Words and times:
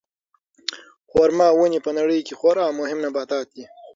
خورما 1.09 1.47
ونې 1.53 1.79
په 1.85 1.91
نړۍ 1.99 2.19
کې 2.27 2.33
خورا 2.39 2.65
مهم 2.79 2.99
نباتات 3.05 3.47
دي. 3.55 3.65